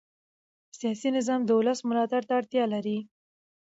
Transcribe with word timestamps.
سیاسي 0.79 1.09
نظام 1.17 1.41
د 1.45 1.49
ولس 1.59 1.79
ملاتړ 1.89 2.21
ته 2.27 2.33
اړتیا 2.39 2.63
لري 2.73 2.97